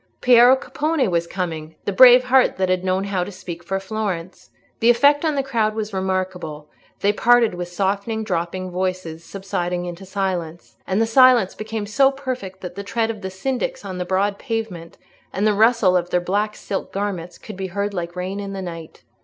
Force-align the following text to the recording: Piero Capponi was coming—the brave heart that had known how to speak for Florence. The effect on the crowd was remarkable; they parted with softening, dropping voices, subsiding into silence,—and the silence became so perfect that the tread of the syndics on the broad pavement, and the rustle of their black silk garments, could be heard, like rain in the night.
Piero 0.19 0.55
Capponi 0.55 1.07
was 1.07 1.27
coming—the 1.27 1.93
brave 1.93 2.23
heart 2.23 2.55
that 2.57 2.69
had 2.69 2.83
known 2.83 3.03
how 3.03 3.23
to 3.23 3.31
speak 3.31 3.61
for 3.63 3.79
Florence. 3.79 4.49
The 4.79 4.89
effect 4.89 5.23
on 5.23 5.35
the 5.35 5.43
crowd 5.43 5.75
was 5.75 5.93
remarkable; 5.93 6.71
they 7.01 7.13
parted 7.13 7.53
with 7.53 7.67
softening, 7.67 8.23
dropping 8.23 8.71
voices, 8.71 9.23
subsiding 9.23 9.85
into 9.85 10.03
silence,—and 10.07 10.99
the 10.99 11.05
silence 11.05 11.53
became 11.53 11.85
so 11.85 12.09
perfect 12.11 12.61
that 12.61 12.73
the 12.73 12.83
tread 12.83 13.11
of 13.11 13.21
the 13.21 13.29
syndics 13.29 13.85
on 13.85 13.99
the 13.99 14.03
broad 14.03 14.39
pavement, 14.39 14.97
and 15.31 15.45
the 15.45 15.53
rustle 15.53 15.95
of 15.95 16.09
their 16.09 16.19
black 16.19 16.55
silk 16.55 16.91
garments, 16.91 17.37
could 17.37 17.55
be 17.55 17.67
heard, 17.67 17.93
like 17.93 18.15
rain 18.15 18.39
in 18.39 18.53
the 18.53 18.61
night. 18.63 19.03